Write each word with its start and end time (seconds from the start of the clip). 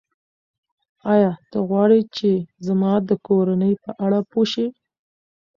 ایا 1.13 1.31
ته 1.49 1.57
غواړې 1.69 2.01
چې 2.15 2.31
زما 2.67 2.93
د 3.09 3.11
کورنۍ 3.27 3.73
په 3.83 3.91
اړه 4.05 4.19
پوه 4.31 4.45
شې؟ 4.51 4.67